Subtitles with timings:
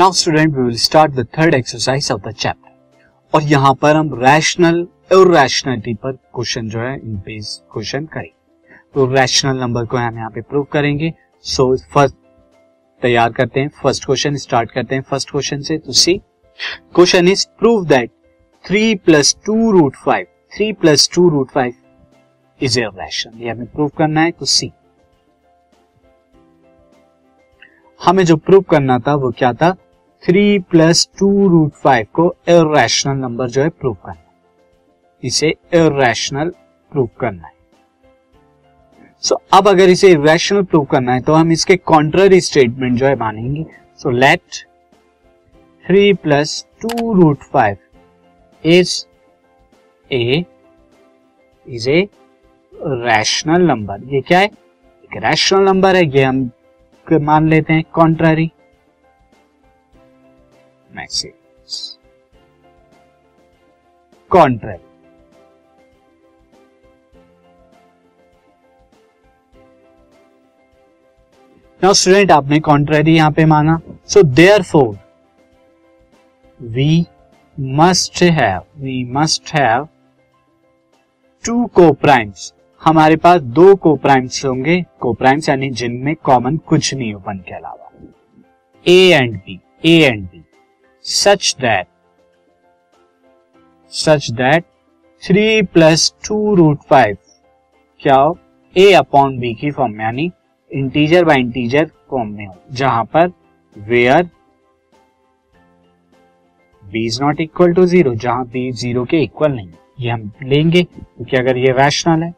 [0.00, 4.12] Now student we will start the third exercise of the chapter और यहाँ पर हम
[4.22, 4.80] रैशनल
[5.12, 10.16] और रैशनलिटी पर क्वेश्चन जो है इन बेस क्वेश्चन करेंगे। तो रैशनल नंबर को हम
[10.18, 11.12] यहाँ पे प्रूव करेंगे।
[11.44, 12.16] सो so, फ़र्स्ट
[13.02, 16.16] तैयार करते हैं। फ़र्स्ट क्वेश्चन स्टार्ट करते हैं फ़र्स्ट क्वेश्चन से। तो see
[16.94, 18.10] question is prove that
[18.64, 20.26] three plus two root five
[20.56, 21.72] three plus two root five
[22.60, 24.70] is a rational ये हमें प्रूव करना है। तो सी
[28.00, 29.74] हमें जो प्रूव करना था वो क्या था?
[30.22, 34.24] Three plus two root five को इेशनल नंबर जो है प्रूव करना है।
[35.22, 36.48] इसे इेशनल
[36.92, 37.52] प्रूव करना है।
[39.22, 43.06] सो so, अब अगर इसे इेशनल प्रूव करना है तो हम इसके कॉन्ट्ररी स्टेटमेंट जो
[43.06, 43.64] है मानेंगे।
[43.98, 44.40] So let
[45.84, 47.76] three plus two root five
[48.64, 49.04] is
[50.10, 50.44] a
[51.66, 52.08] is a
[52.72, 54.46] rational number ये क्या है?
[54.46, 56.50] एक रैशनल नंबर है ये हम
[57.22, 58.50] मान लेते हैं contrary
[60.96, 61.98] message
[64.30, 64.84] contrary
[71.80, 74.22] now student आपने कॉन्ट्ररी यहाँ पे माना। So
[74.62, 74.96] therefore
[76.60, 77.04] we
[77.78, 79.88] must have we must have
[81.44, 81.66] two
[82.82, 87.38] हमारे पास दो को प्राइम्स होंगे। को प्राइम्स यानी जिनमें कॉमन कुछ नहीं हो वन
[87.38, 87.90] के अलावा।
[88.86, 90.44] A and B A and B
[91.06, 91.86] such that
[93.92, 94.64] such that
[95.22, 97.16] three plus two root five
[98.00, 98.36] क्या हो?
[98.76, 100.30] ए अपॉन बी की फॉर्म में, यानी
[100.70, 103.30] इंटीजर बाय इंटीजर फॉर्म में हो। जहाँ पर
[103.76, 104.28] where
[106.84, 110.82] B is not equal to zero जहाँ बी ज़ीरो के इक्वल नहीं ये हम लेंगे,
[110.82, 112.32] क्योंकि अगर ये रैशनल है।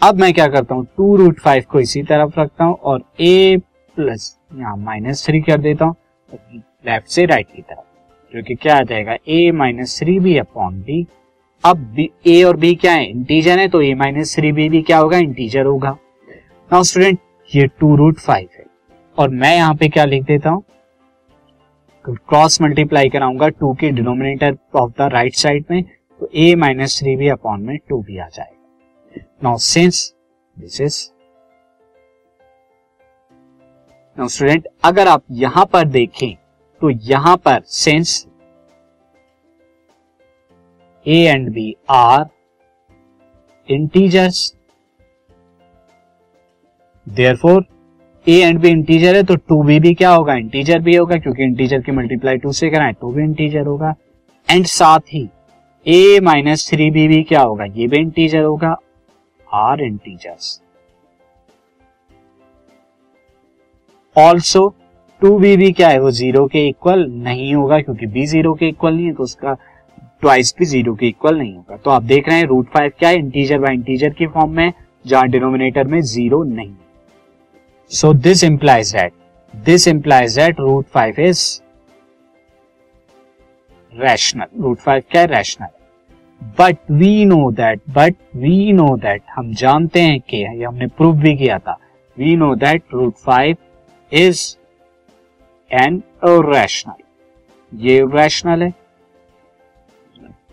[0.00, 0.84] अब मैं क्या करता हूँ?
[0.86, 3.56] टू रूट फाइव को इसी तरफ़ रखता हूँ और ए
[3.96, 5.96] प्लस यहाँ माइनस थ्री कर देता हूँ।
[6.84, 7.90] लेफ़्ट से राइट की तरफ़।
[8.34, 9.16] जो कि क्या आ जाएगा?
[9.28, 11.06] A minus three B upon B
[11.64, 13.08] अब ए और बी क्या है?
[13.10, 15.18] इंटीजर है तो ए माइनस थ्री बी भी क्या होगा?
[15.18, 15.90] इंटीजर होगा।
[16.70, 17.18] नाउ स्टूडेंट
[17.50, 18.64] ये टू रूट फाइव है।
[19.18, 20.62] और मैं यहाँ पे क्या लिख देता हूँ?
[22.04, 27.16] क्रॉस मल्टीप्लाई कराऊँगा टू के denominator of the right side में तो A minus three
[27.16, 30.12] B upon में टू भी आ जाएगा। Now since
[30.56, 31.00] this is
[34.18, 36.34] now student अगर आप यहाँ पर देखें
[36.82, 38.26] तो यहाँ पर since
[41.06, 42.24] A and B are
[43.68, 44.54] integers
[47.06, 47.64] therefore
[48.26, 50.34] A and B integer है तो टू बी भी क्या होगा?
[50.34, 53.94] इंटीजर भी होगा, क्योंकि इंटीजर की मल्टीप्लाई टू से कराएँ टू भी इंटीजर होगा।
[54.48, 55.28] एंड साथ ही
[55.86, 57.64] ए माइनस थ्री बी भी क्या होगा?
[57.64, 58.76] ये भी इंटीजर होगा।
[59.46, 60.60] Are integers
[64.16, 64.72] also
[65.22, 65.98] two B भी क्या है?
[66.00, 69.56] वो ज़ीरो के इक्वल नहीं होगा क्योंकि बी ज़ीरो के इक्वल नहीं है तो उसका
[70.22, 73.08] ट्वाइस भी ज़ीरो के इक्वल नहीं होगा। तो आप देख रहे हैं रूट फाइव क्या
[73.08, 73.16] है?
[73.16, 74.72] इंटीजर बाय इंटीजर की फॉर्म में,
[75.04, 76.74] जहाँ डिनोमिनेटर में ज़ीरो नहीं
[77.90, 79.12] so this implies that
[79.54, 81.44] this implies that root five is
[83.92, 85.26] rational root five क्या है?
[85.28, 85.68] Rational
[86.58, 91.36] but we know that but we know that हम जानते हैं कि हमने प्रूव भी
[91.36, 91.78] किया था
[92.16, 93.56] we know that root five
[94.12, 94.44] is
[95.72, 98.72] an rational ये रैशनल है।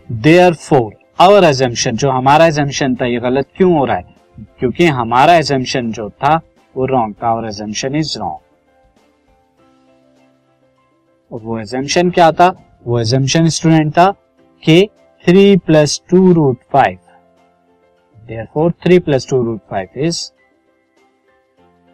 [0.08, 4.14] देयर फोर आवर एजम्पन जो हमारा एजम्पन था, ये गलत क्यों हो रहा है?
[4.58, 6.40] क्योंकि हमारा एजम्पन जो था,
[6.74, 8.38] वो रॉन्ग था, और एजम्पन इज़ रॉन्ग
[11.30, 12.48] और वो एजम्पन क्या था?
[12.86, 14.10] वो एजम्पन स्टूडेंट था,
[14.62, 14.88] कि
[15.24, 16.98] three plus two root five
[18.54, 20.30] therefore three plus two root five is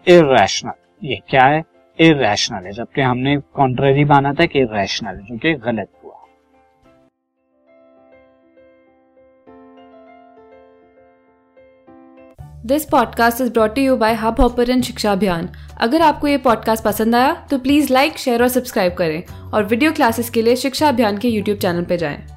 [0.07, 1.63] irrational ये क्या है?
[2.01, 6.13] इेशनल है, जबकि हमने कॉन्ट्ररी माना था कि इेशनल है जो कि गलत हुआ
[12.67, 15.49] this podcast is brought you by Hubhopper Shiksha Abhiyan
[15.79, 19.93] अगर आपको ये पॉडकास्ट पसंद आया तो प्लीज़ लाइक शेयर और सब्सक्राइब करें और वीडियो
[19.93, 22.36] क्लासेस के लिए शिक्षा अभियान के यूट्यूब चैनल पर जाएँ।